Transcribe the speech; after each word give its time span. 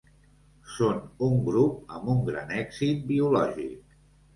Són 0.75 0.97
un 1.29 1.37
grup 1.51 1.95
amb 1.99 2.13
un 2.17 2.27
gran 2.33 2.59
èxit 2.67 3.09
biològic. 3.15 3.99